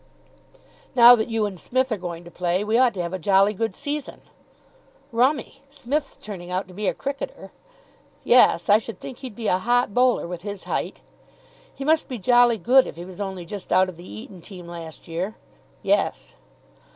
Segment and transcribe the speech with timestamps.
[0.95, 3.53] "Now that you and Smith are going to play, we ought to have a jolly
[3.53, 4.21] good season."
[5.11, 7.51] "Rummy, Smith turning out to be a cricketer."
[8.23, 8.67] "Yes.
[8.67, 11.01] I should think he'd be a hot bowler, with his height."
[11.75, 14.65] "He must be jolly good if he was only just out of the Eton team
[14.67, 15.35] last year."
[15.83, 16.33] "Yes."